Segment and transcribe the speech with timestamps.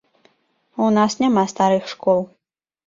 [0.85, 2.29] У нас няма старых школ.